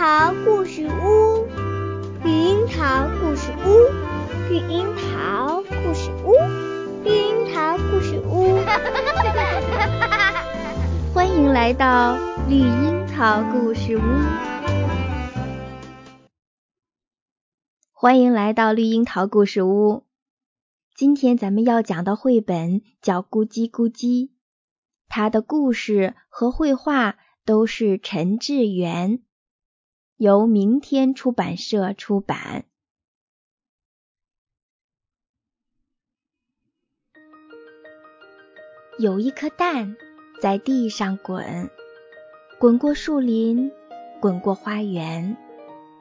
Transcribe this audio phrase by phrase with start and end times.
[0.00, 1.46] 桃故事屋，
[2.24, 6.32] 绿樱桃故事屋，绿樱桃故事屋，
[7.04, 8.56] 绿樱桃故事屋。
[11.12, 12.16] 欢迎来到
[12.48, 14.00] 绿樱桃故事屋。
[17.92, 20.04] 欢迎来到绿樱桃故事屋。
[20.96, 24.28] 今天咱们要讲的绘本叫《咕叽咕叽》，
[25.10, 29.20] 它的故事和绘画都是陈志远，
[30.20, 32.66] 由明天出版社出版。
[38.98, 39.96] 有一颗蛋
[40.42, 41.70] 在地上滚，
[42.58, 43.72] 滚过树林，
[44.20, 45.38] 滚过花园，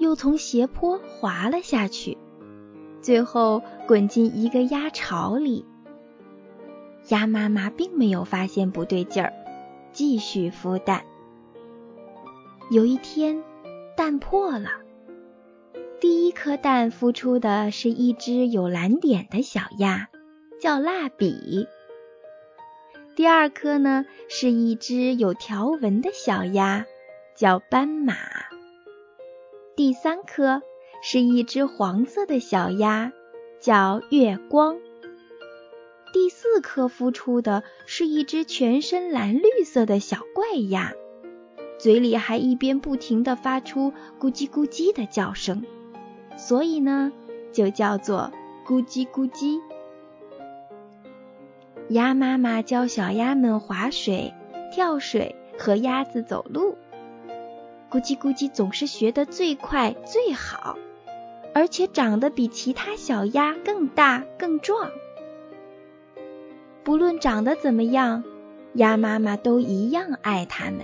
[0.00, 2.18] 又从斜坡滑了下去。
[3.00, 5.64] 最后滚进一个鸭巢里，
[7.10, 9.32] 鸭妈妈并没有发现不对劲儿，
[9.92, 11.04] 继续孵蛋。
[12.72, 13.44] 有一天，
[14.00, 14.70] 蛋破了，
[16.00, 20.08] 第一颗蛋孵出的是一只有蓝点的小鸭，
[20.58, 21.66] 叫蜡笔；
[23.14, 26.86] 第二颗呢，是一只有条纹的小鸭，
[27.36, 28.14] 叫斑马；
[29.76, 30.62] 第三颗。
[31.02, 33.12] 是一只黄色的小鸭，
[33.60, 34.78] 叫月光。
[36.14, 40.94] 第四颗孵出的是一只全身蓝绿色的小怪鸭，
[41.80, 45.64] 嘴里还一边不停地发出咕叽咕叽的叫声，
[46.36, 47.10] 所以呢，
[47.52, 48.30] 就叫做
[48.66, 49.58] 咕叽咕叽。
[51.88, 54.34] 鸭妈妈教小鸭们划水、
[54.70, 56.76] 跳水和鸭子走路，
[57.90, 60.76] 咕叽咕叽总是学得最快最好。
[61.52, 64.90] 而且长得比其他小鸭更大更壮。
[66.84, 68.22] 不论长得怎么样，
[68.74, 70.82] 鸭妈妈都一样爱它们。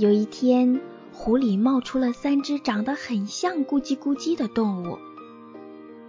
[0.00, 0.80] 有一天，
[1.12, 4.96] 湖里冒出了三只长得很像咕叽咕叽的动物。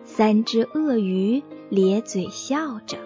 [0.05, 2.97] 三只鳄鱼咧嘴笑着，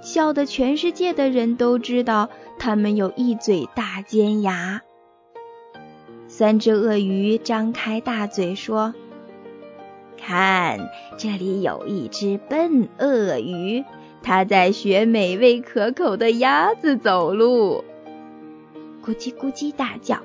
[0.00, 2.28] 笑得全世界的人都知道
[2.60, 4.82] 它们有一嘴大尖牙。
[6.28, 8.94] 三只鳄鱼张开大嘴说
[10.16, 10.78] ：“看，
[11.16, 13.84] 这里有一只笨鳄鱼，
[14.22, 17.82] 它在学美味可口的鸭子走路。”
[19.08, 20.20] 咕叽咕叽大叫：“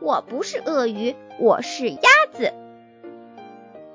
[0.00, 1.98] 我不是鳄鱼，我是鸭
[2.32, 2.50] 子。”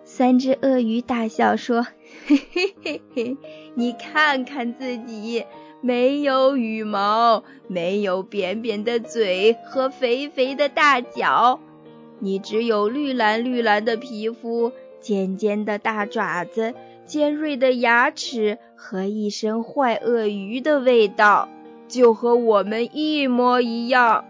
[0.06, 1.82] 三只鳄鱼大笑说
[2.28, 3.38] ：“嘿嘿嘿嘿，
[3.74, 5.46] 你看看自己。”
[5.82, 11.60] 没有羽毛，没有扁扁的嘴和肥肥的大脚，
[12.20, 16.74] 你只有绿蓝绿蓝的皮肤、尖尖的大爪子、
[17.06, 21.48] 尖锐的牙齿和一身坏鳄鱼的味道，
[21.88, 24.26] 就和我们一模一样。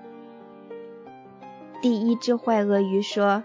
[1.82, 3.44] 第一只坏鳄鱼说。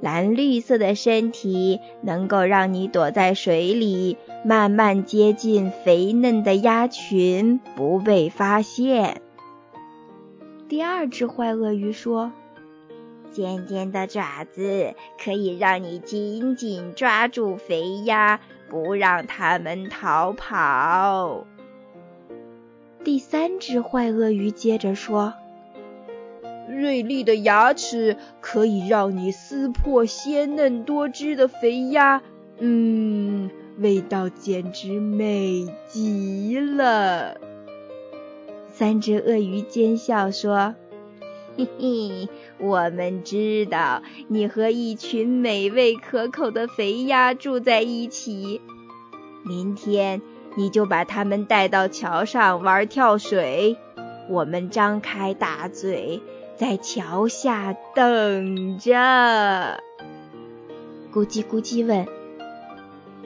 [0.00, 9.20] 蓝绿色的身体能够让你躲在水里，慢慢接近肥嫩的鸭群，不被发现。
[10.68, 12.30] 第二只坏鳄鱼说
[13.32, 18.38] ：“尖尖的爪子可以让你紧紧抓住肥鸭，
[18.68, 21.44] 不让它们逃跑。”
[23.04, 25.34] 第三只坏鳄鱼接着说。
[26.68, 32.22] 锐利的牙齿可以让你撕破鲜嫩多汁的肥鸭，
[32.58, 37.40] 嗯，味道简直美极了。
[38.70, 40.74] 三只鳄鱼奸笑说
[41.56, 42.28] ：“嘿嘿，
[42.58, 48.60] 我们知道你和一群美味可口的肥鸭住在一起，
[49.42, 50.20] 明天
[50.58, 53.78] 你就把他们带到桥上玩跳水，
[54.28, 56.20] 我们张开大嘴。”
[56.58, 58.90] 在桥下等着。
[61.12, 62.04] 咕叽咕叽问：“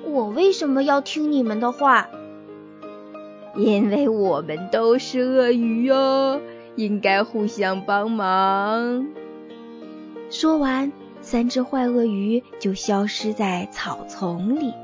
[0.04, 2.10] 我为什么要听你们的话
[3.56, 6.42] ？”“因为我们都是鳄鱼哟，
[6.76, 9.06] 应该互相帮忙。”
[10.28, 10.92] 说完，
[11.22, 14.74] 三只坏鳄鱼就消失在草丛里。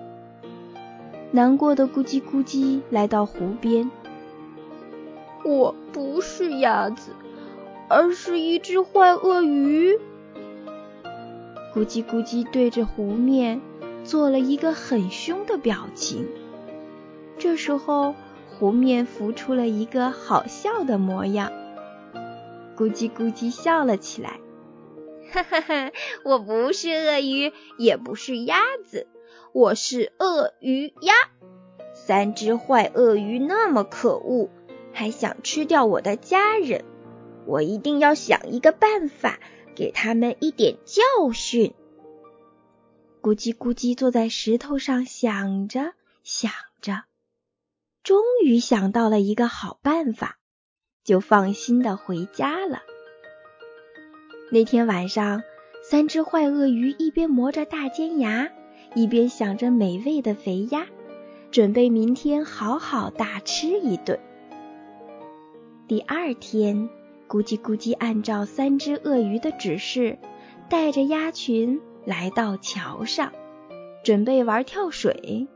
[1.31, 3.91] 难过的咕叽咕叽来到湖边
[5.45, 7.13] ：“我不是鸭子。”
[7.91, 9.99] 而是一只坏鳄鱼，
[11.75, 13.63] 咕叽咕叽对着湖面
[14.05, 16.29] 做了一个很凶的表情。
[17.39, 18.15] 这时候，
[18.51, 21.51] 湖面浮出了一个好笑的模样，
[22.77, 24.39] 咕叽咕叽笑了起来，
[25.33, 25.91] 哈哈哈！
[26.25, 29.07] 我不是鳄鱼，也不是鸭子，
[29.59, 31.13] 我是鳄鱼鸭。
[31.93, 34.49] 三只坏鳄鱼那么可恶，
[34.93, 36.85] 还想吃掉我的家人。
[37.45, 39.41] 我一定要想一个办法，
[39.75, 41.75] 给他们一点教训。
[43.21, 47.03] 咕叽咕叽坐在石头上想着想着，
[48.05, 50.39] 终于想到了一个好办法，
[51.03, 52.83] 就放心的回家了。
[54.53, 55.43] 那天晚上，
[55.83, 58.53] 三只坏鳄鱼一边磨着大尖牙，
[58.95, 60.87] 一边想着美味的肥鸭，
[61.51, 64.19] 准备明天好好大吃一顿。
[65.87, 66.89] 第二天，
[67.29, 70.19] 咕叽咕叽按照三只鳄鱼的指示，
[70.69, 73.33] 带着鸭群来到桥上，
[74.03, 75.49] 准备玩跳水。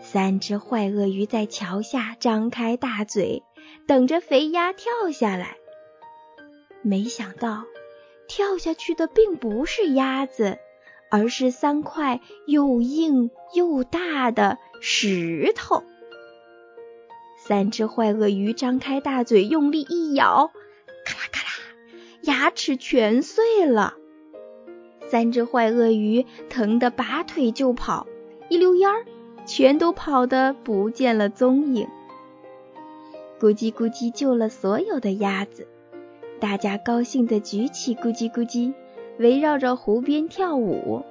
[0.00, 3.42] 三只坏鳄鱼在桥下张开大嘴，
[3.86, 5.56] 等着肥鸭跳下来。
[6.82, 7.64] 没想到。
[8.28, 10.58] 跳下去的并不是鸭子，
[11.10, 15.82] 而是三块又硬又大的石头。
[17.38, 20.50] 三只坏鳄鱼张开大嘴，用力一咬，
[21.04, 21.50] 咔啦咔啦，
[22.22, 23.94] 牙齿全碎了。
[25.08, 28.08] 三只坏鳄鱼疼得拔腿就跑，
[28.48, 29.04] 一溜烟儿，
[29.46, 31.86] 全都跑得不见了踪影。
[33.38, 35.68] 咕叽咕叽救了所有的鸭子。
[36.40, 38.74] 大家高兴地举起咕叽咕叽，
[39.18, 41.04] 围绕着湖边跳舞。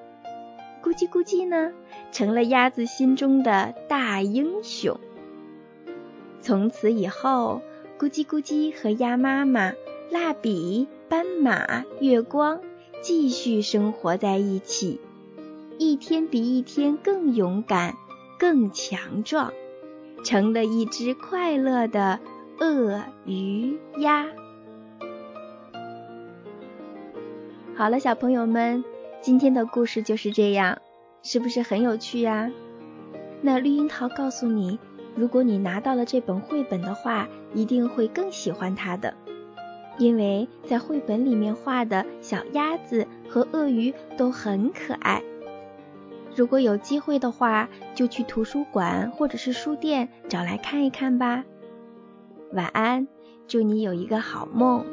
[0.83, 1.73] 咕叽咕叽呢，
[2.11, 4.99] 成了鸭子心中的大英雄。
[6.41, 7.61] 从此以后，
[7.97, 9.73] 咕叽咕叽和鸭妈妈、
[10.11, 12.61] 蜡笔、斑马、月光
[13.01, 15.01] 继续生活在一起，
[15.79, 17.95] 一天比一天更勇敢、
[18.37, 19.51] 更强壮，
[20.23, 22.19] 成了一只快乐的
[22.59, 24.27] 鳄鱼鸭。
[27.77, 28.85] 好了，小朋友们，
[29.19, 30.77] 今天的故事就是这样，
[31.23, 32.49] 是不是很有趣呀？
[33.41, 34.79] 那绿樱桃告诉你，
[35.13, 39.13] 如果你拿到了这本绘本的话，一定会更喜欢它的，
[39.97, 45.21] 因为在绘本里面画的小鸭子和鳄鱼都很可爱。
[46.33, 51.43] 如果有机会的话，就去图书馆或者是书店找来看一看吧。
[52.53, 53.09] 晚安，
[53.49, 54.85] 祝你有一个好梦。